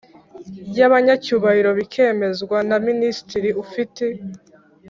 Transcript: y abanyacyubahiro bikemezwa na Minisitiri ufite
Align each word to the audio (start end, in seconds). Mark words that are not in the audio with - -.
y 0.77 0.79
abanyacyubahiro 0.87 1.69
bikemezwa 1.79 2.57
na 2.69 2.77
Minisitiri 2.87 3.49
ufite 3.63 4.05